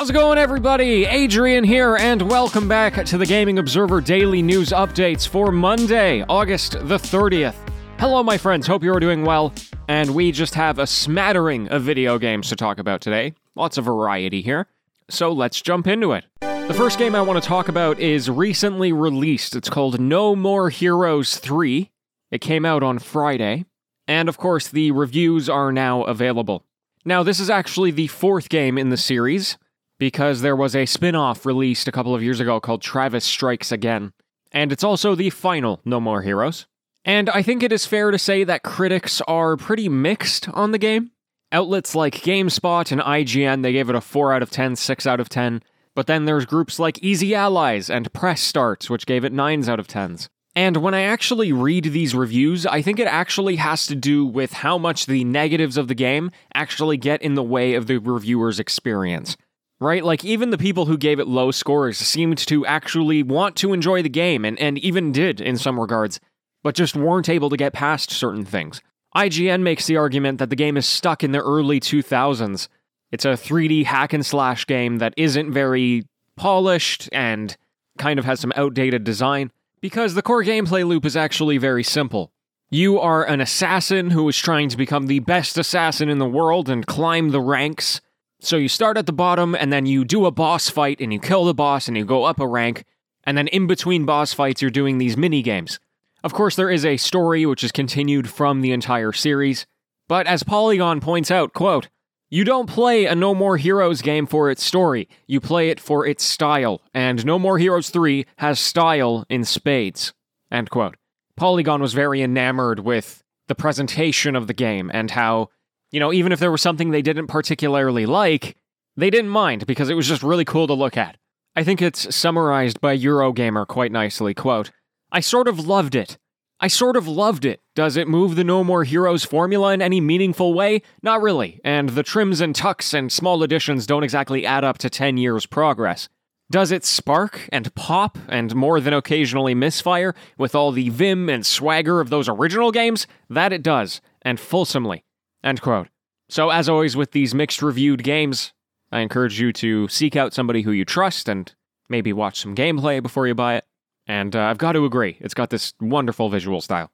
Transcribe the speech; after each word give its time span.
How's 0.00 0.08
it 0.08 0.14
going, 0.14 0.38
everybody? 0.38 1.04
Adrian 1.04 1.62
here, 1.62 1.94
and 1.96 2.22
welcome 2.22 2.66
back 2.66 3.04
to 3.04 3.18
the 3.18 3.26
Gaming 3.26 3.58
Observer 3.58 4.00
Daily 4.00 4.40
News 4.40 4.70
Updates 4.70 5.28
for 5.28 5.52
Monday, 5.52 6.24
August 6.26 6.72
the 6.88 6.96
30th. 6.96 7.54
Hello, 7.98 8.22
my 8.22 8.38
friends. 8.38 8.66
Hope 8.66 8.82
you're 8.82 8.98
doing 8.98 9.26
well. 9.26 9.52
And 9.88 10.14
we 10.14 10.32
just 10.32 10.54
have 10.54 10.78
a 10.78 10.86
smattering 10.86 11.68
of 11.68 11.82
video 11.82 12.18
games 12.18 12.48
to 12.48 12.56
talk 12.56 12.78
about 12.78 13.02
today. 13.02 13.34
Lots 13.54 13.76
of 13.76 13.84
variety 13.84 14.40
here. 14.40 14.68
So 15.10 15.32
let's 15.32 15.60
jump 15.60 15.86
into 15.86 16.12
it. 16.12 16.24
The 16.40 16.74
first 16.74 16.98
game 16.98 17.14
I 17.14 17.20
want 17.20 17.42
to 17.42 17.46
talk 17.46 17.68
about 17.68 18.00
is 18.00 18.30
recently 18.30 18.94
released. 18.94 19.54
It's 19.54 19.68
called 19.68 20.00
No 20.00 20.34
More 20.34 20.70
Heroes 20.70 21.36
3. 21.36 21.90
It 22.30 22.40
came 22.40 22.64
out 22.64 22.82
on 22.82 23.00
Friday. 23.00 23.66
And 24.08 24.30
of 24.30 24.38
course, 24.38 24.66
the 24.66 24.92
reviews 24.92 25.50
are 25.50 25.70
now 25.70 26.04
available. 26.04 26.64
Now, 27.04 27.22
this 27.22 27.38
is 27.38 27.50
actually 27.50 27.90
the 27.90 28.06
fourth 28.06 28.48
game 28.48 28.78
in 28.78 28.88
the 28.88 28.96
series 28.96 29.58
because 30.00 30.40
there 30.40 30.56
was 30.56 30.74
a 30.74 30.86
spin 30.86 31.14
off 31.14 31.44
released 31.44 31.86
a 31.86 31.92
couple 31.92 32.14
of 32.14 32.22
years 32.22 32.40
ago 32.40 32.58
called 32.58 32.80
Travis 32.80 33.22
Strikes 33.24 33.70
Again. 33.70 34.12
And 34.50 34.72
it's 34.72 34.82
also 34.82 35.14
the 35.14 35.28
final 35.28 35.80
No 35.84 36.00
More 36.00 36.22
Heroes. 36.22 36.66
And 37.04 37.28
I 37.28 37.42
think 37.42 37.62
it 37.62 37.70
is 37.70 37.84
fair 37.84 38.10
to 38.10 38.18
say 38.18 38.42
that 38.42 38.62
critics 38.62 39.20
are 39.28 39.58
pretty 39.58 39.90
mixed 39.90 40.48
on 40.48 40.72
the 40.72 40.78
game. 40.78 41.10
Outlets 41.52 41.94
like 41.94 42.14
GameSpot 42.14 42.90
and 42.90 43.00
IGN, 43.02 43.62
they 43.62 43.72
gave 43.72 43.90
it 43.90 43.94
a 43.94 44.00
4 44.00 44.32
out 44.32 44.42
of 44.42 44.50
10, 44.50 44.74
6 44.74 45.06
out 45.06 45.20
of 45.20 45.28
10. 45.28 45.62
But 45.94 46.06
then 46.06 46.24
there's 46.24 46.46
groups 46.46 46.78
like 46.78 46.98
Easy 47.02 47.34
Allies 47.34 47.90
and 47.90 48.12
Press 48.14 48.40
Starts, 48.40 48.88
which 48.88 49.06
gave 49.06 49.24
it 49.24 49.34
9s 49.34 49.68
out 49.68 49.80
of 49.80 49.86
10s. 49.86 50.28
And 50.56 50.78
when 50.78 50.94
I 50.94 51.02
actually 51.02 51.52
read 51.52 51.84
these 51.84 52.14
reviews, 52.14 52.64
I 52.64 52.80
think 52.80 52.98
it 52.98 53.06
actually 53.06 53.56
has 53.56 53.86
to 53.88 53.94
do 53.94 54.24
with 54.24 54.54
how 54.54 54.78
much 54.78 55.06
the 55.06 55.24
negatives 55.24 55.76
of 55.76 55.88
the 55.88 55.94
game 55.94 56.30
actually 56.54 56.96
get 56.96 57.20
in 57.20 57.34
the 57.34 57.42
way 57.42 57.74
of 57.74 57.86
the 57.86 57.98
reviewer's 57.98 58.58
experience 58.58 59.36
right? 59.80 60.04
Like, 60.04 60.24
even 60.24 60.50
the 60.50 60.58
people 60.58 60.86
who 60.86 60.98
gave 60.98 61.18
it 61.18 61.26
low 61.26 61.50
scores 61.50 61.96
seemed 61.96 62.38
to 62.38 62.66
actually 62.66 63.22
want 63.22 63.56
to 63.56 63.72
enjoy 63.72 64.02
the 64.02 64.08
game, 64.08 64.44
and, 64.44 64.58
and 64.58 64.78
even 64.78 65.10
did 65.10 65.40
in 65.40 65.56
some 65.56 65.80
regards, 65.80 66.20
but 66.62 66.74
just 66.74 66.94
weren't 66.94 67.28
able 67.28 67.48
to 67.48 67.56
get 67.56 67.72
past 67.72 68.10
certain 68.10 68.44
things. 68.44 68.82
IGN 69.16 69.62
makes 69.62 69.86
the 69.86 69.96
argument 69.96 70.38
that 70.38 70.50
the 70.50 70.56
game 70.56 70.76
is 70.76 70.86
stuck 70.86 71.24
in 71.24 71.32
the 71.32 71.42
early 71.42 71.80
2000s. 71.80 72.68
It's 73.10 73.24
a 73.24 73.30
3D 73.30 73.86
hack 73.86 74.12
and 74.12 74.24
slash 74.24 74.66
game 74.66 74.98
that 74.98 75.14
isn't 75.16 75.50
very 75.50 76.04
polished 76.36 77.08
and 77.10 77.56
kind 77.98 78.18
of 78.18 78.24
has 78.24 78.40
some 78.40 78.52
outdated 78.54 79.02
design, 79.02 79.50
because 79.80 80.14
the 80.14 80.22
core 80.22 80.44
gameplay 80.44 80.86
loop 80.86 81.04
is 81.04 81.16
actually 81.16 81.58
very 81.58 81.82
simple. 81.82 82.30
You 82.68 83.00
are 83.00 83.24
an 83.24 83.40
assassin 83.40 84.10
who 84.10 84.28
is 84.28 84.36
trying 84.36 84.68
to 84.68 84.76
become 84.76 85.06
the 85.06 85.18
best 85.20 85.58
assassin 85.58 86.08
in 86.08 86.18
the 86.18 86.28
world 86.28 86.68
and 86.68 86.86
climb 86.86 87.30
the 87.30 87.40
ranks 87.40 88.00
so 88.40 88.56
you 88.56 88.68
start 88.68 88.96
at 88.96 89.06
the 89.06 89.12
bottom 89.12 89.54
and 89.54 89.72
then 89.72 89.86
you 89.86 90.04
do 90.04 90.26
a 90.26 90.30
boss 90.30 90.68
fight 90.68 91.00
and 91.00 91.12
you 91.12 91.20
kill 91.20 91.44
the 91.44 91.54
boss 91.54 91.88
and 91.88 91.96
you 91.96 92.04
go 92.04 92.24
up 92.24 92.40
a 92.40 92.46
rank. 92.46 92.84
And 93.24 93.36
then 93.36 93.48
in 93.48 93.66
between 93.66 94.06
boss 94.06 94.32
fights, 94.32 94.62
you're 94.62 94.70
doing 94.70 94.98
these 94.98 95.16
mini 95.16 95.42
games. 95.42 95.78
Of 96.22 96.34
course, 96.34 96.56
there 96.56 96.70
is 96.70 96.84
a 96.84 96.96
story 96.96 97.46
which 97.46 97.64
is 97.64 97.72
continued 97.72 98.28
from 98.28 98.60
the 98.60 98.72
entire 98.72 99.12
series. 99.12 99.66
But 100.08 100.26
as 100.26 100.42
Polygon 100.42 101.00
points 101.00 101.30
out, 101.30 101.52
quote, 101.52 101.88
you 102.32 102.44
don't 102.44 102.68
play 102.68 103.06
a 103.06 103.14
No 103.14 103.34
More 103.34 103.56
Heroes 103.56 104.02
game 104.02 104.26
for 104.26 104.50
its 104.50 104.62
story, 104.62 105.08
you 105.26 105.40
play 105.40 105.68
it 105.68 105.80
for 105.80 106.06
its 106.06 106.22
style, 106.22 106.80
and 106.94 107.24
No 107.26 107.40
More 107.40 107.58
Heroes 107.58 107.90
3 107.90 108.24
has 108.36 108.60
style 108.60 109.24
in 109.28 109.44
spades. 109.44 110.12
End 110.50 110.70
quote. 110.70 110.96
Polygon 111.36 111.80
was 111.80 111.92
very 111.92 112.22
enamored 112.22 112.80
with 112.80 113.24
the 113.48 113.54
presentation 113.56 114.36
of 114.36 114.46
the 114.46 114.54
game 114.54 114.90
and 114.94 115.10
how 115.10 115.48
you 115.90 116.00
know, 116.00 116.12
even 116.12 116.32
if 116.32 116.40
there 116.40 116.50
was 116.50 116.62
something 116.62 116.90
they 116.90 117.02
didn't 117.02 117.26
particularly 117.26 118.06
like, 118.06 118.56
they 118.96 119.10
didn't 119.10 119.30
mind 119.30 119.66
because 119.66 119.90
it 119.90 119.94
was 119.94 120.06
just 120.08 120.22
really 120.22 120.44
cool 120.44 120.66
to 120.66 120.74
look 120.74 120.96
at. 120.96 121.16
I 121.56 121.64
think 121.64 121.82
it's 121.82 122.14
summarized 122.14 122.80
by 122.80 122.96
Eurogamer 122.96 123.66
quite 123.66 123.92
nicely. 123.92 124.34
Quote, 124.34 124.70
I 125.10 125.20
sort 125.20 125.48
of 125.48 125.66
loved 125.66 125.94
it. 125.94 126.18
I 126.62 126.68
sort 126.68 126.96
of 126.96 127.08
loved 127.08 127.44
it. 127.44 127.62
Does 127.74 127.96
it 127.96 128.06
move 128.06 128.36
the 128.36 128.44
No 128.44 128.62
More 128.62 128.84
Heroes 128.84 129.24
formula 129.24 129.72
in 129.72 129.80
any 129.80 130.00
meaningful 130.00 130.52
way? 130.52 130.82
Not 131.02 131.22
really, 131.22 131.58
and 131.64 131.88
the 131.88 132.02
trims 132.02 132.40
and 132.42 132.54
tucks 132.54 132.92
and 132.92 133.10
small 133.10 133.42
additions 133.42 133.86
don't 133.86 134.04
exactly 134.04 134.44
add 134.44 134.62
up 134.62 134.76
to 134.78 134.90
10 134.90 135.16
years' 135.16 135.46
progress. 135.46 136.08
Does 136.50 136.70
it 136.70 136.84
spark 136.84 137.48
and 137.50 137.74
pop 137.74 138.18
and 138.28 138.54
more 138.54 138.78
than 138.80 138.92
occasionally 138.92 139.54
misfire 139.54 140.14
with 140.36 140.54
all 140.54 140.70
the 140.70 140.90
vim 140.90 141.30
and 141.30 141.46
swagger 141.46 142.00
of 142.00 142.10
those 142.10 142.28
original 142.28 142.72
games? 142.72 143.06
That 143.30 143.52
it 143.52 143.62
does, 143.62 144.00
and 144.22 144.38
fulsomely. 144.38 145.04
End 145.42 145.60
quote. 145.60 145.88
So, 146.28 146.50
as 146.50 146.68
always 146.68 146.96
with 146.96 147.12
these 147.12 147.34
mixed 147.34 147.62
reviewed 147.62 148.04
games, 148.04 148.52
I 148.92 149.00
encourage 149.00 149.40
you 149.40 149.52
to 149.54 149.88
seek 149.88 150.16
out 150.16 150.32
somebody 150.34 150.62
who 150.62 150.72
you 150.72 150.84
trust 150.84 151.28
and 151.28 151.52
maybe 151.88 152.12
watch 152.12 152.40
some 152.40 152.54
gameplay 152.54 153.02
before 153.02 153.26
you 153.26 153.34
buy 153.34 153.56
it. 153.56 153.64
And 154.06 154.34
uh, 154.34 154.42
I've 154.42 154.58
got 154.58 154.72
to 154.72 154.84
agree, 154.84 155.16
it's 155.20 155.34
got 155.34 155.50
this 155.50 155.72
wonderful 155.80 156.28
visual 156.28 156.60
style. 156.60 156.90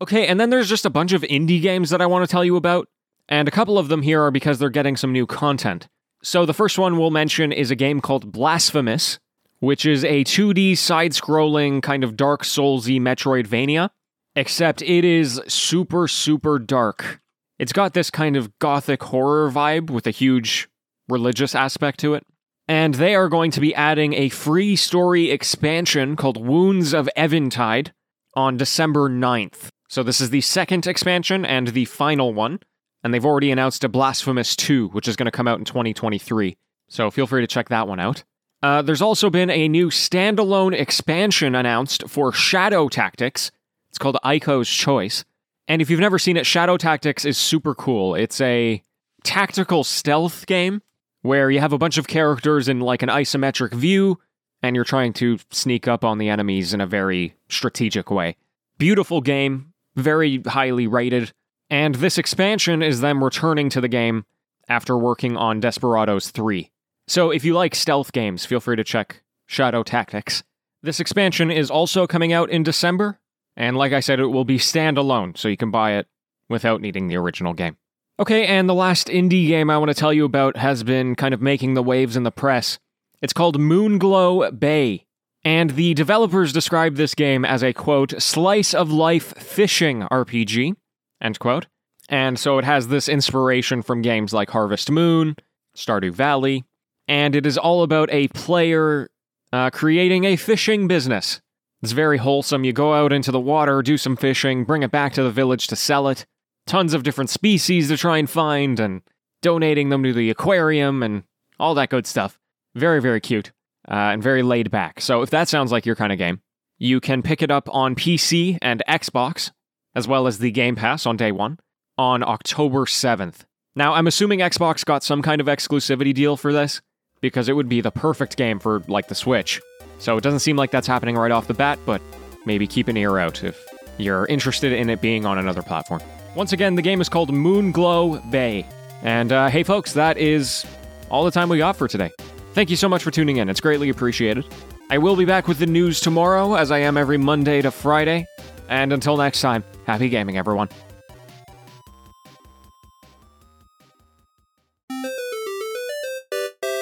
Okay, 0.00 0.26
and 0.26 0.38
then 0.38 0.50
there's 0.50 0.68
just 0.68 0.86
a 0.86 0.90
bunch 0.90 1.12
of 1.12 1.22
indie 1.22 1.60
games 1.60 1.90
that 1.90 2.00
I 2.00 2.06
want 2.06 2.28
to 2.28 2.30
tell 2.30 2.44
you 2.44 2.56
about, 2.56 2.88
and 3.28 3.48
a 3.48 3.50
couple 3.50 3.78
of 3.78 3.88
them 3.88 4.02
here 4.02 4.22
are 4.22 4.30
because 4.30 4.58
they're 4.58 4.70
getting 4.70 4.96
some 4.96 5.12
new 5.12 5.26
content. 5.26 5.88
So 6.22 6.46
the 6.46 6.54
first 6.54 6.78
one 6.78 6.98
we'll 6.98 7.10
mention 7.10 7.52
is 7.52 7.70
a 7.70 7.76
game 7.76 8.00
called 8.00 8.32
Blasphemous, 8.32 9.18
which 9.60 9.84
is 9.84 10.04
a 10.04 10.24
2D 10.24 10.76
side 10.78 11.12
scrolling 11.12 11.82
kind 11.82 12.04
of 12.04 12.16
Dark 12.16 12.42
Soulsy 12.42 13.00
Metroidvania 13.00 13.90
except 14.38 14.82
it 14.82 15.04
is 15.04 15.42
super, 15.48 16.06
super 16.06 16.60
dark. 16.60 17.20
It's 17.58 17.72
got 17.72 17.92
this 17.92 18.08
kind 18.08 18.36
of 18.36 18.56
gothic 18.60 19.02
horror 19.02 19.50
vibe 19.50 19.90
with 19.90 20.06
a 20.06 20.12
huge 20.12 20.68
religious 21.08 21.56
aspect 21.56 21.98
to 22.00 22.14
it. 22.14 22.24
And 22.68 22.94
they 22.94 23.16
are 23.16 23.28
going 23.28 23.50
to 23.50 23.60
be 23.60 23.74
adding 23.74 24.12
a 24.12 24.28
free 24.28 24.76
story 24.76 25.30
expansion 25.30 26.14
called 26.14 26.46
Wounds 26.46 26.94
of 26.94 27.08
Eventide 27.16 27.92
on 28.34 28.56
December 28.56 29.10
9th. 29.10 29.70
So 29.88 30.04
this 30.04 30.20
is 30.20 30.30
the 30.30 30.42
second 30.42 30.86
expansion 30.86 31.44
and 31.44 31.68
the 31.68 31.86
final 31.86 32.32
one. 32.32 32.60
And 33.02 33.12
they've 33.12 33.26
already 33.26 33.50
announced 33.50 33.82
a 33.82 33.88
Blasphemous 33.88 34.54
2, 34.54 34.88
which 34.90 35.08
is 35.08 35.16
going 35.16 35.26
to 35.26 35.32
come 35.32 35.48
out 35.48 35.58
in 35.58 35.64
2023. 35.64 36.56
So 36.88 37.10
feel 37.10 37.26
free 37.26 37.40
to 37.40 37.48
check 37.48 37.70
that 37.70 37.88
one 37.88 37.98
out. 37.98 38.22
Uh, 38.62 38.82
there's 38.82 39.02
also 39.02 39.30
been 39.30 39.50
a 39.50 39.66
new 39.66 39.88
standalone 39.88 40.78
expansion 40.78 41.56
announced 41.56 42.08
for 42.08 42.32
Shadow 42.32 42.88
Tactics, 42.88 43.50
it's 43.88 43.98
called 43.98 44.16
Aiko's 44.24 44.68
Choice. 44.68 45.24
And 45.66 45.82
if 45.82 45.90
you've 45.90 46.00
never 46.00 46.18
seen 46.18 46.36
it, 46.36 46.46
Shadow 46.46 46.76
Tactics 46.76 47.24
is 47.24 47.36
super 47.36 47.74
cool. 47.74 48.14
It's 48.14 48.40
a 48.40 48.82
tactical 49.24 49.84
stealth 49.84 50.46
game 50.46 50.82
where 51.22 51.50
you 51.50 51.60
have 51.60 51.72
a 51.72 51.78
bunch 51.78 51.98
of 51.98 52.06
characters 52.06 52.68
in 52.68 52.80
like 52.80 53.02
an 53.02 53.08
isometric 53.08 53.72
view 53.72 54.18
and 54.62 54.74
you're 54.74 54.84
trying 54.84 55.12
to 55.14 55.38
sneak 55.50 55.86
up 55.86 56.04
on 56.04 56.18
the 56.18 56.28
enemies 56.28 56.74
in 56.74 56.80
a 56.80 56.86
very 56.86 57.34
strategic 57.48 58.10
way. 58.10 58.36
Beautiful 58.78 59.20
game, 59.20 59.72
very 59.96 60.42
highly 60.46 60.86
rated. 60.86 61.32
And 61.70 61.96
this 61.96 62.18
expansion 62.18 62.82
is 62.82 63.00
them 63.00 63.22
returning 63.22 63.68
to 63.70 63.80
the 63.80 63.88
game 63.88 64.24
after 64.68 64.96
working 64.96 65.36
on 65.36 65.60
Desperados 65.60 66.30
3. 66.30 66.70
So 67.06 67.30
if 67.30 67.44
you 67.44 67.54
like 67.54 67.74
stealth 67.74 68.12
games, 68.12 68.44
feel 68.44 68.60
free 68.60 68.76
to 68.76 68.84
check 68.84 69.22
Shadow 69.46 69.82
Tactics. 69.82 70.42
This 70.82 71.00
expansion 71.00 71.50
is 71.50 71.70
also 71.70 72.06
coming 72.06 72.32
out 72.32 72.50
in 72.50 72.62
December, 72.62 73.18
and 73.58 73.76
like 73.76 73.92
I 73.92 74.00
said, 74.00 74.20
it 74.20 74.28
will 74.28 74.44
be 74.44 74.56
standalone, 74.56 75.36
so 75.36 75.48
you 75.48 75.56
can 75.56 75.72
buy 75.72 75.94
it 75.94 76.06
without 76.48 76.80
needing 76.80 77.08
the 77.08 77.16
original 77.16 77.52
game. 77.52 77.76
Okay, 78.20 78.46
and 78.46 78.68
the 78.68 78.74
last 78.74 79.08
indie 79.08 79.48
game 79.48 79.68
I 79.68 79.78
want 79.78 79.90
to 79.90 79.94
tell 79.94 80.12
you 80.12 80.24
about 80.24 80.56
has 80.56 80.84
been 80.84 81.16
kind 81.16 81.34
of 81.34 81.42
making 81.42 81.74
the 81.74 81.82
waves 81.82 82.16
in 82.16 82.22
the 82.22 82.30
press. 82.30 82.78
It's 83.20 83.32
called 83.32 83.58
Moonglow 83.58 84.58
Bay. 84.58 85.04
And 85.44 85.70
the 85.70 85.94
developers 85.94 86.52
describe 86.52 86.96
this 86.96 87.14
game 87.14 87.44
as 87.44 87.62
a 87.62 87.72
quote, 87.72 88.20
slice 88.20 88.74
of 88.74 88.92
life 88.92 89.34
fishing 89.36 90.02
RPG, 90.02 90.74
end 91.20 91.38
quote. 91.38 91.66
And 92.08 92.38
so 92.38 92.58
it 92.58 92.64
has 92.64 92.88
this 92.88 93.08
inspiration 93.08 93.82
from 93.82 94.02
games 94.02 94.32
like 94.32 94.50
Harvest 94.50 94.90
Moon, 94.90 95.36
Stardew 95.76 96.12
Valley, 96.12 96.64
and 97.08 97.34
it 97.34 97.44
is 97.44 97.58
all 97.58 97.82
about 97.82 98.08
a 98.12 98.28
player 98.28 99.10
uh, 99.52 99.70
creating 99.70 100.24
a 100.24 100.36
fishing 100.36 100.86
business. 100.86 101.40
It's 101.82 101.92
very 101.92 102.18
wholesome. 102.18 102.64
You 102.64 102.72
go 102.72 102.94
out 102.94 103.12
into 103.12 103.30
the 103.30 103.40
water, 103.40 103.82
do 103.82 103.96
some 103.96 104.16
fishing, 104.16 104.64
bring 104.64 104.82
it 104.82 104.90
back 104.90 105.12
to 105.14 105.22
the 105.22 105.30
village 105.30 105.68
to 105.68 105.76
sell 105.76 106.08
it. 106.08 106.26
Tons 106.66 106.92
of 106.92 107.02
different 107.02 107.30
species 107.30 107.88
to 107.88 107.96
try 107.96 108.18
and 108.18 108.28
find, 108.28 108.80
and 108.80 109.02
donating 109.42 109.88
them 109.88 110.02
to 110.02 110.12
the 110.12 110.30
aquarium 110.30 111.02
and 111.02 111.22
all 111.58 111.74
that 111.74 111.90
good 111.90 112.06
stuff. 112.06 112.38
Very, 112.74 113.00
very 113.00 113.20
cute 113.20 113.52
uh, 113.88 113.94
and 114.12 114.22
very 114.22 114.42
laid 114.42 114.70
back. 114.70 115.00
So, 115.00 115.22
if 115.22 115.30
that 115.30 115.48
sounds 115.48 115.72
like 115.72 115.86
your 115.86 115.96
kind 115.96 116.12
of 116.12 116.18
game, 116.18 116.40
you 116.78 117.00
can 117.00 117.22
pick 117.22 117.42
it 117.42 117.50
up 117.50 117.68
on 117.72 117.94
PC 117.94 118.58
and 118.60 118.82
Xbox, 118.88 119.50
as 119.94 120.06
well 120.06 120.26
as 120.26 120.38
the 120.38 120.50
Game 120.50 120.76
Pass 120.76 121.06
on 121.06 121.16
day 121.16 121.32
one, 121.32 121.58
on 121.96 122.22
October 122.22 122.84
7th. 122.84 123.44
Now, 123.74 123.94
I'm 123.94 124.06
assuming 124.06 124.40
Xbox 124.40 124.84
got 124.84 125.02
some 125.02 125.22
kind 125.22 125.40
of 125.40 125.46
exclusivity 125.46 126.14
deal 126.14 126.36
for 126.36 126.52
this, 126.52 126.80
because 127.20 127.48
it 127.48 127.54
would 127.54 127.68
be 127.68 127.80
the 127.80 127.90
perfect 127.90 128.36
game 128.36 128.58
for, 128.58 128.82
like, 128.88 129.08
the 129.08 129.14
Switch. 129.14 129.60
So 129.98 130.16
it 130.16 130.22
doesn't 130.22 130.40
seem 130.40 130.56
like 130.56 130.70
that's 130.70 130.86
happening 130.86 131.16
right 131.16 131.32
off 131.32 131.46
the 131.46 131.54
bat, 131.54 131.78
but 131.84 132.00
maybe 132.44 132.66
keep 132.66 132.88
an 132.88 132.96
ear 132.96 133.18
out 133.18 133.42
if 133.42 133.64
you're 133.98 134.26
interested 134.26 134.72
in 134.72 134.90
it 134.90 135.00
being 135.00 135.26
on 135.26 135.38
another 135.38 135.62
platform. 135.62 136.00
Once 136.34 136.52
again, 136.52 136.76
the 136.76 136.82
game 136.82 137.00
is 137.00 137.08
called 137.08 137.30
Moonglow 137.30 138.30
Bay. 138.30 138.66
And 139.02 139.32
uh, 139.32 139.48
hey, 139.48 139.62
folks, 139.62 139.92
that 139.94 140.18
is 140.18 140.64
all 141.10 141.24
the 141.24 141.30
time 141.30 141.48
we 141.48 141.58
got 141.58 141.76
for 141.76 141.88
today. 141.88 142.10
Thank 142.54 142.70
you 142.70 142.76
so 142.76 142.88
much 142.88 143.02
for 143.02 143.10
tuning 143.10 143.36
in. 143.36 143.48
It's 143.48 143.60
greatly 143.60 143.88
appreciated. 143.88 144.44
I 144.90 144.98
will 144.98 145.16
be 145.16 145.24
back 145.24 145.48
with 145.48 145.58
the 145.58 145.66
news 145.66 146.00
tomorrow, 146.00 146.54
as 146.54 146.70
I 146.70 146.78
am 146.78 146.96
every 146.96 147.18
Monday 147.18 147.60
to 147.62 147.70
Friday. 147.70 148.26
And 148.68 148.92
until 148.92 149.16
next 149.16 149.40
time, 149.40 149.64
happy 149.86 150.08
gaming, 150.08 150.38
everyone. 150.38 150.68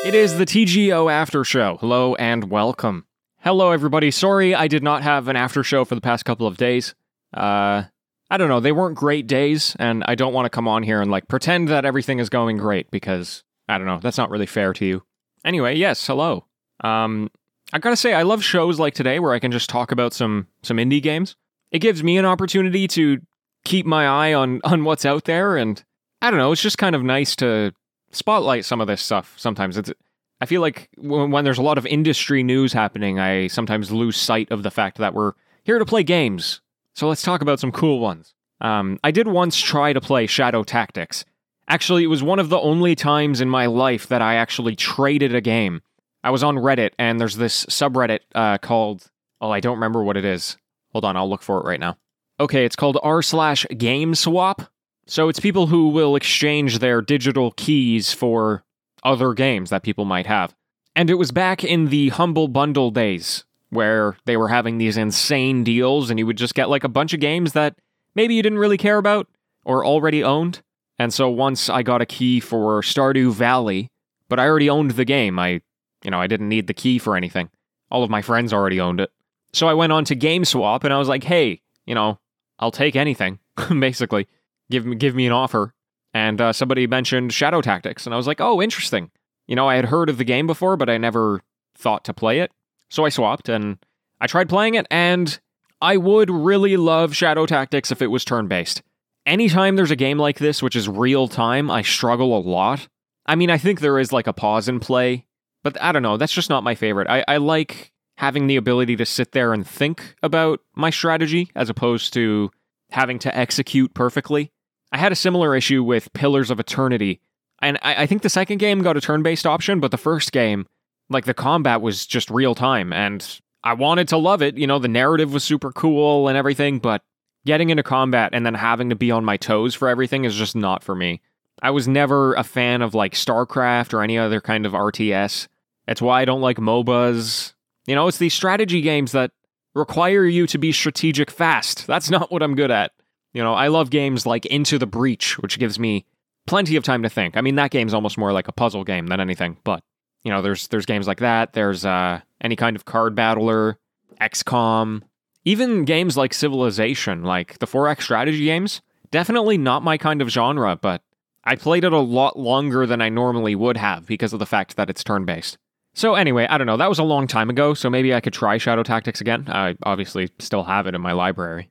It 0.07 0.15
is 0.15 0.39
the 0.39 0.47
TGO 0.47 1.11
After 1.11 1.43
Show. 1.43 1.79
Hello 1.81 2.15
and 2.15 2.49
welcome. 2.49 3.07
Hello, 3.41 3.73
everybody. 3.73 4.13
Sorry 4.13 4.55
I 4.55 4.69
did 4.69 4.85
not 4.85 5.03
have 5.03 5.27
an 5.27 5.35
after 5.35 5.65
show 5.65 5.85
for 5.85 5.97
the 5.97 6.01
past 6.01 6.25
couple 6.25 6.47
of 6.47 6.57
days. 6.57 6.95
Uh, 7.35 7.83
I 8.31 8.37
don't 8.37 8.49
know. 8.49 8.61
They 8.61 8.71
weren't 8.71 8.95
great 8.95 9.27
days, 9.27 9.75
and 9.81 10.05
I 10.07 10.15
don't 10.15 10.33
want 10.33 10.47
to 10.47 10.51
come 10.51 10.69
on 10.69 10.85
here 10.85 11.03
and 11.03 11.11
like 11.11 11.27
pretend 11.27 11.67
that 11.71 11.85
everything 11.85 12.21
is 12.21 12.29
going 12.29 12.57
great 12.57 12.89
because 12.93 13.43
I 13.69 13.79
don't 13.79 13.89
know. 13.89 13.99
That's 14.01 14.17
not 14.17 14.31
really 14.31 14.47
fair 14.47 14.73
to 14.75 14.87
you. 14.87 15.03
Anyway, 15.45 15.75
yes, 15.75 16.07
hello. 16.07 16.47
Um, 16.85 17.29
I 17.73 17.81
gotta 17.81 17.97
say, 17.97 18.15
I 18.15 18.23
love 18.23 18.45
shows 18.45 18.79
like 18.79 18.95
today 18.95 19.19
where 19.19 19.33
I 19.33 19.41
can 19.41 19.51
just 19.51 19.69
talk 19.69 19.91
about 19.91 20.13
some 20.13 20.47
some 20.63 20.77
indie 20.77 21.03
games. 21.03 21.35
It 21.73 21.81
gives 21.81 22.05
me 22.05 22.17
an 22.17 22.27
opportunity 22.27 22.87
to 22.87 23.19
keep 23.65 23.87
my 23.87 24.07
eye 24.07 24.35
on 24.35 24.61
on 24.63 24.85
what's 24.85 25.05
out 25.05 25.25
there, 25.25 25.57
and 25.57 25.83
I 26.23 26.31
don't 26.31 26.39
know. 26.39 26.53
It's 26.53 26.63
just 26.63 26.79
kind 26.79 26.95
of 26.95 27.03
nice 27.03 27.35
to 27.37 27.73
spotlight 28.17 28.65
some 28.65 28.81
of 28.81 28.87
this 28.87 29.03
stuff 29.03 29.35
sometimes. 29.37 29.77
It's 29.77 29.93
I 30.41 30.47
feel 30.47 30.61
like 30.61 30.91
when, 30.97 31.31
when 31.31 31.45
there's 31.45 31.59
a 31.59 31.63
lot 31.63 31.79
of 31.79 31.87
industry 31.87 32.43
news 32.43 32.73
happening, 32.73 33.19
I 33.19 33.47
sometimes 33.47 33.91
lose 33.91 34.17
sight 34.17 34.51
of 34.51 34.63
the 34.63 34.71
fact 34.71 34.99
that 34.99 35.15
we're 35.15 35.33
here 35.65 35.79
to 35.79 35.87
play 35.87 36.03
games. 36.03 36.61
So 36.95 37.09
let's 37.09 37.23
talk 37.23 37.43
about 37.43 37.61
some 37.61 37.73
cool 37.73 38.01
ones. 38.01 38.35
Um, 38.61 38.99
I 39.05 39.11
did 39.11 39.29
once 39.29 39.61
try 39.61 39.93
to 39.93 40.01
play 40.01 40.27
Shadow 40.27 40.63
Tactics. 40.63 41.25
Actually, 41.69 42.05
it 42.05 42.09
was 42.09 42.23
one 42.23 42.39
of 42.39 42.49
the 42.49 42.61
only 42.61 42.95
times 42.95 43.41
in 43.41 43.49
my 43.49 43.67
life 43.67 44.07
that 44.09 44.23
I 44.23 44.37
actually 44.37 44.77
traded 44.77 45.35
a 45.35 45.41
game. 45.41 45.83
I 46.23 46.31
was 46.31 46.43
on 46.43 46.57
Reddit, 46.57 46.91
and 46.99 47.21
there's 47.21 47.37
this 47.37 47.67
subreddit 47.67 48.21
uh, 48.35 48.59
called. 48.59 49.11
Oh, 49.41 49.51
I 49.51 49.61
don't 49.61 49.77
remember 49.77 50.03
what 50.03 50.17
it 50.17 50.25
is. 50.25 50.57
Hold 50.93 51.05
on, 51.05 51.17
I'll 51.17 51.29
look 51.29 51.43
for 51.43 51.59
it 51.61 51.67
right 51.67 51.81
now. 51.81 51.99
Okay, 52.39 52.65
it's 52.65 52.77
called 52.77 52.99
r 53.03 53.23
slash 53.23 53.67
game 53.77 54.15
swap. 54.15 54.63
So 55.07 55.29
it's 55.29 55.39
people 55.39 55.69
who 55.69 55.89
will 55.89 56.17
exchange 56.17 56.81
their 56.81 57.01
digital 57.01 57.53
keys 57.53 58.13
for 58.13 58.65
other 59.05 59.35
games 59.35 59.71
that 59.71 59.85
people 59.85 60.05
might 60.05 60.27
have. 60.27 60.55
And 60.97 61.11
it 61.11 61.15
was 61.15 61.31
back 61.31 61.63
in 61.63 61.87
the 61.87 62.09
Humble 62.09 62.49
Bundle 62.49 62.91
days 62.91 63.45
where 63.71 64.17
they 64.25 64.37
were 64.37 64.49
having 64.49 64.79
these 64.79 64.97
insane 64.97 65.63
deals 65.63 66.11
and 66.11 66.19
you 66.19 66.27
would 66.27 66.39
just 66.39 66.55
get 66.55 66.69
like 66.69 66.83
a 66.83 66.89
bunch 66.89 67.13
of 67.13 67.21
games 67.21 67.53
that 67.53 67.77
maybe 68.15 68.35
you 68.35 68.43
didn't 68.43 68.59
really 68.59 68.77
care 68.77 68.99
about 68.99 69.29
or 69.65 69.85
already 69.85 70.25
owned. 70.25 70.63
And 70.99 71.15
so 71.15 71.29
once 71.29 71.69
I 71.69 71.83
got 71.83 72.03
a 72.03 72.07
key 72.07 72.41
for 72.41 72.81
Stardew 72.81 73.33
Valley, 73.33 73.89
but 74.29 74.41
I 74.41 74.47
already 74.47 74.71
owned 74.71 74.93
the 74.93 75.05
game. 75.05 75.39
I, 75.39 75.61
you 76.03 76.11
know, 76.11 76.21
I 76.21 76.27
didn't 76.27 76.49
need 76.49 76.67
the 76.67 76.75
key 76.75 76.99
for 76.99 77.17
anything. 77.17 77.51
All 77.91 78.03
of 78.03 78.11
my 78.11 78.23
friends 78.23 78.53
already 78.53 78.81
owned 78.81 79.01
it. 79.01 79.11
So 79.53 79.69
I 79.69 79.75
went 79.75 79.93
on 79.93 80.05
to 80.07 80.17
GameSwap 80.17 80.83
and 80.83 80.93
I 80.93 80.99
was 80.99 81.09
like, 81.09 81.23
"Hey, 81.23 81.63
you 81.87 81.95
know, 81.95 82.19
I'll 82.59 82.73
take 82.73 82.97
anything." 82.97 83.39
basically 83.79 84.27
give 84.71 84.87
me 84.87 84.97
give 84.97 85.15
me 85.15 85.27
an 85.27 85.33
offer. 85.33 85.73
And 86.15 86.41
uh, 86.41 86.53
somebody 86.53 86.87
mentioned 86.87 87.33
Shadow 87.33 87.61
Tactics, 87.61 88.07
and 88.07 88.15
I 88.15 88.17
was 88.17 88.27
like, 88.27 88.41
oh, 88.41 88.63
interesting. 88.63 89.11
You 89.47 89.55
know, 89.55 89.69
I 89.69 89.77
had 89.77 89.87
heard 89.87 90.09
of 90.09 90.19
the 90.19 90.25
game 90.25 90.47
before, 90.47 90.77
but 90.77 90.89
I 90.89 90.97
never 90.97 91.43
thought 91.77 92.05
to 92.05 92.15
play 92.15 92.41
it. 92.41 92.51
So 92.91 93.05
I 93.05 93.11
swapped 93.11 93.49
and 93.49 93.79
I 94.21 94.27
tried 94.27 94.49
playing 94.49 94.75
it, 94.75 94.87
and 94.91 95.39
I 95.81 95.97
would 95.99 96.31
really 96.31 96.77
love 96.77 97.15
Shadow 97.15 97.47
Tactics 97.47 97.93
if 97.93 98.01
it 98.01 98.07
was 98.07 98.25
turn 98.25 98.49
based. 98.49 98.83
Anytime 99.27 99.77
there's 99.77 99.91
a 99.91 99.97
game 99.97 100.19
like 100.19 100.39
this, 100.39 100.63
which 100.63 100.77
is 100.77 100.89
real 100.89 101.29
time, 101.29 101.71
I 101.71 101.83
struggle 101.83 102.37
a 102.37 102.41
lot. 102.41 102.89
I 103.27 103.35
mean, 103.35 103.51
I 103.51 103.59
think 103.59 103.81
there 103.81 103.99
is 103.99 104.13
like 104.13 104.29
a 104.29 104.33
pause 104.33 104.69
in 104.69 104.81
play, 104.81 105.27
but 105.65 105.81
I 105.83 105.93
don't 105.93 106.03
know. 106.03 106.17
That's 106.17 106.33
just 106.33 106.49
not 106.49 106.63
my 106.63 106.77
favorite. 106.77 107.09
I, 107.09 107.25
I 107.27 107.37
like 107.39 107.93
having 108.19 108.47
the 108.47 108.57
ability 108.57 108.97
to 108.97 109.05
sit 109.05 109.33
there 109.33 109.53
and 109.53 109.67
think 109.67 110.15
about 110.23 110.61
my 110.75 110.91
strategy 110.91 111.51
as 111.55 111.69
opposed 111.69 112.13
to 112.15 112.51
having 112.91 113.19
to 113.19 113.37
execute 113.37 113.93
perfectly. 113.93 114.53
I 114.93 114.99
had 114.99 115.13
a 115.13 115.17
similar 115.17 115.55
issue 115.57 115.83
with 115.83 116.13
Pillars 116.13 116.51
of 116.51 116.61
Eternity, 116.61 117.21
and 117.61 117.79
I, 117.83 118.03
I 118.03 118.07
think 118.07 118.23
the 118.23 118.31
second 118.31 118.59
game 118.59 118.83
got 118.83 118.97
a 118.97 119.01
turn 119.01 119.23
based 119.23 119.47
option, 119.47 119.81
but 119.81 119.91
the 119.91 119.99
first 119.99 120.33
game, 120.33 120.67
like 121.09 121.25
the 121.25 121.35
combat 121.35 121.81
was 121.81 122.07
just 122.07 122.31
real 122.31 122.55
time, 122.55 122.93
and 122.93 123.41
I 123.65 123.73
wanted 123.73 124.09
to 124.09 124.17
love 124.17 124.43
it. 124.43 124.57
You 124.57 124.67
know, 124.67 124.79
the 124.79 124.89
narrative 124.89 125.33
was 125.33 125.43
super 125.45 125.73
cool 125.73 126.29
and 126.29 126.37
everything, 126.39 126.79
but 126.79 127.03
getting 127.45 127.71
into 127.71 127.83
combat 127.83 128.31
and 128.33 128.45
then 128.45 128.55
having 128.55 128.91
to 128.91 128.97
be 128.97 129.11
on 129.11 129.25
my 129.25 129.37
toes 129.37 129.75
for 129.75 129.89
everything 129.89 130.25
is 130.25 130.35
just 130.35 130.55
not 130.55 130.83
for 130.83 130.95
me. 130.95 131.21
I 131.63 131.71
was 131.71 131.89
never 131.89 132.35
a 132.35 132.45
fan 132.45 132.83
of 132.83 132.95
like 132.95 133.15
StarCraft 133.15 133.95
or 133.95 134.03
any 134.03 134.19
other 134.19 134.41
kind 134.41 134.67
of 134.67 134.73
RTS. 134.73 135.49
That's 135.87 136.03
why 136.03 136.21
I 136.21 136.25
don't 136.25 136.41
like 136.41 136.59
MOBAs. 136.59 137.55
You 137.87 137.95
know, 137.95 138.09
it's 138.09 138.19
these 138.19 138.35
strategy 138.35 138.81
games 138.83 139.13
that 139.13 139.31
require 139.75 140.25
you 140.27 140.47
to 140.49 140.59
be 140.59 140.73
strategic 140.73 141.31
fast. 141.31 141.87
That's 141.87 142.11
not 142.11 142.31
what 142.31 142.43
I'm 142.43 142.57
good 142.57 142.71
at. 142.71 142.93
You 143.37 143.43
know, 143.43 143.53
I 143.53 143.69
love 143.69 143.91
games 143.91 144.25
like 144.25 144.47
Into 144.47 144.79
the 144.79 144.87
Breach, 144.87 145.39
which 145.41 145.59
gives 145.59 145.79
me 145.79 146.07
plenty 146.47 146.75
of 146.75 146.85
time 146.85 147.03
to 147.03 147.11
think. 147.11 147.37
I 147.37 147.43
mean, 147.43 147.57
that 147.57 147.71
game's 147.71 147.93
almost 147.93 148.17
more 148.17 148.33
like 148.33 148.49
a 148.49 148.53
puzzle 148.53 148.83
game 148.83 149.09
than 149.09 149.21
anything, 149.21 149.59
but 149.63 149.83
you 150.25 150.31
know, 150.31 150.41
there's 150.41 150.69
there's 150.69 150.87
games 150.87 151.07
like 151.07 151.19
that. 151.19 151.53
There's 151.53 151.85
uh, 151.85 152.21
any 152.41 152.57
kind 152.57 152.77
of 152.77 152.87
card 152.87 153.15
battler, 153.15 153.79
XCOM, 154.23 155.03
even 155.45 155.85
games 155.85 156.17
like 156.17 156.33
Civilization, 156.33 157.25
like 157.25 157.59
the 157.59 157.67
4X 157.67 158.05
strategy 158.05 158.47
games. 158.47 158.81
Definitely 159.11 159.59
not 159.59 159.85
my 159.85 159.99
kind 159.99 160.23
of 160.23 160.31
genre, 160.31 160.75
but 160.75 161.03
I 161.45 161.57
played 161.57 161.85
it 161.85 161.93
a 161.93 161.99
lot 161.99 162.39
longer 162.39 162.87
than 162.87 163.03
I 163.03 163.11
normally 163.11 163.55
would 163.55 163.77
have 163.77 164.07
because 164.07 164.33
of 164.33 164.39
the 164.39 164.47
fact 164.47 164.77
that 164.77 164.89
it's 164.89 165.05
turn 165.05 165.27
based. 165.27 165.59
So 165.93 166.15
anyway, 166.15 166.47
I 166.49 166.57
don't 166.57 166.67
know. 166.67 166.79
That 166.79 166.89
was 166.89 166.99
a 166.99 167.05
long 167.05 167.27
time 167.27 167.51
ago, 167.51 167.75
so 167.75 167.91
maybe 167.91 168.15
I 168.15 168.23
could 168.23 168.33
try 168.33 168.57
Shadow 168.57 168.83
Tactics 168.83 169.21
again. 169.21 169.45
I 169.47 169.77
obviously 169.83 170.31
still 170.39 170.65
have 170.65 170.87
it 170.87 170.95
in 170.95 171.03
my 171.03 171.13
library. 171.13 171.69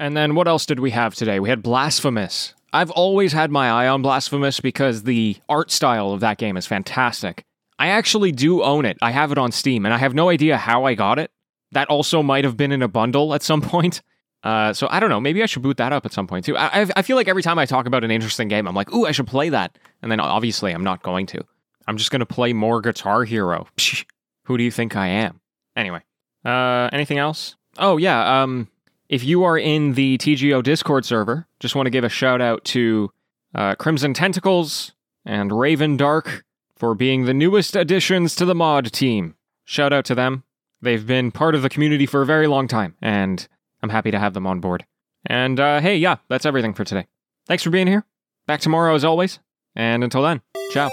And 0.00 0.16
then 0.16 0.34
what 0.34 0.48
else 0.48 0.64
did 0.64 0.80
we 0.80 0.90
have 0.92 1.14
today? 1.14 1.40
We 1.40 1.50
had 1.50 1.62
Blasphemous. 1.62 2.54
I've 2.72 2.90
always 2.90 3.34
had 3.34 3.50
my 3.50 3.68
eye 3.68 3.86
on 3.86 4.00
Blasphemous 4.00 4.58
because 4.58 5.02
the 5.02 5.36
art 5.46 5.70
style 5.70 6.12
of 6.12 6.20
that 6.20 6.38
game 6.38 6.56
is 6.56 6.66
fantastic. 6.66 7.44
I 7.78 7.88
actually 7.88 8.32
do 8.32 8.62
own 8.62 8.86
it. 8.86 8.96
I 9.02 9.10
have 9.10 9.30
it 9.30 9.36
on 9.36 9.52
Steam, 9.52 9.84
and 9.84 9.92
I 9.92 9.98
have 9.98 10.14
no 10.14 10.30
idea 10.30 10.56
how 10.56 10.84
I 10.86 10.94
got 10.94 11.18
it. 11.18 11.30
That 11.72 11.88
also 11.88 12.22
might 12.22 12.44
have 12.44 12.56
been 12.56 12.72
in 12.72 12.80
a 12.80 12.88
bundle 12.88 13.34
at 13.34 13.42
some 13.42 13.60
point. 13.60 14.00
Uh, 14.42 14.72
so 14.72 14.88
I 14.90 15.00
don't 15.00 15.10
know. 15.10 15.20
Maybe 15.20 15.42
I 15.42 15.46
should 15.46 15.60
boot 15.62 15.76
that 15.76 15.92
up 15.92 16.06
at 16.06 16.14
some 16.14 16.26
point 16.26 16.46
too. 16.46 16.56
I, 16.56 16.86
I 16.96 17.02
feel 17.02 17.16
like 17.16 17.28
every 17.28 17.42
time 17.42 17.58
I 17.58 17.66
talk 17.66 17.84
about 17.84 18.02
an 18.02 18.10
interesting 18.10 18.48
game, 18.48 18.66
I'm 18.66 18.74
like, 18.74 18.90
ooh, 18.94 19.04
I 19.04 19.12
should 19.12 19.26
play 19.26 19.50
that. 19.50 19.76
And 20.00 20.10
then 20.10 20.18
obviously 20.18 20.72
I'm 20.72 20.82
not 20.82 21.02
going 21.02 21.26
to. 21.26 21.44
I'm 21.86 21.98
just 21.98 22.10
going 22.10 22.20
to 22.20 22.26
play 22.26 22.54
more 22.54 22.80
Guitar 22.80 23.24
Hero. 23.24 23.66
Psh, 23.76 24.06
who 24.44 24.56
do 24.56 24.64
you 24.64 24.70
think 24.70 24.96
I 24.96 25.08
am? 25.08 25.40
Anyway, 25.76 26.00
uh, 26.42 26.88
anything 26.90 27.18
else? 27.18 27.56
Oh 27.76 27.98
yeah, 27.98 28.42
um, 28.42 28.68
if 29.10 29.24
you 29.24 29.42
are 29.42 29.58
in 29.58 29.94
the 29.94 30.16
TGO 30.18 30.62
Discord 30.62 31.04
server, 31.04 31.46
just 31.58 31.74
want 31.74 31.86
to 31.86 31.90
give 31.90 32.04
a 32.04 32.08
shout 32.08 32.40
out 32.40 32.64
to 32.66 33.10
uh, 33.54 33.74
Crimson 33.74 34.14
Tentacles 34.14 34.92
and 35.26 35.50
Raven 35.50 35.96
Dark 35.96 36.44
for 36.76 36.94
being 36.94 37.24
the 37.24 37.34
newest 37.34 37.74
additions 37.74 38.36
to 38.36 38.44
the 38.44 38.54
mod 38.54 38.92
team. 38.92 39.34
Shout 39.64 39.92
out 39.92 40.04
to 40.06 40.14
them. 40.14 40.44
They've 40.80 41.04
been 41.04 41.32
part 41.32 41.56
of 41.56 41.62
the 41.62 41.68
community 41.68 42.06
for 42.06 42.22
a 42.22 42.26
very 42.26 42.46
long 42.46 42.68
time, 42.68 42.96
and 43.02 43.46
I'm 43.82 43.90
happy 43.90 44.12
to 44.12 44.18
have 44.18 44.32
them 44.32 44.46
on 44.46 44.60
board. 44.60 44.86
And 45.26 45.58
uh, 45.58 45.80
hey, 45.80 45.96
yeah, 45.96 46.16
that's 46.28 46.46
everything 46.46 46.72
for 46.72 46.84
today. 46.84 47.08
Thanks 47.46 47.64
for 47.64 47.70
being 47.70 47.88
here. 47.88 48.06
Back 48.46 48.60
tomorrow 48.60 48.94
as 48.94 49.04
always. 49.04 49.40
And 49.74 50.04
until 50.04 50.22
then, 50.22 50.40
ciao. 50.72 50.88